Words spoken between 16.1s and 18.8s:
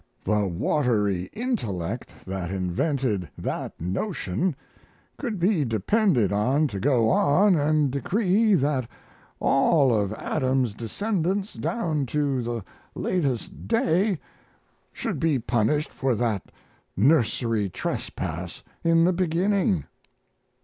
that nursery trespass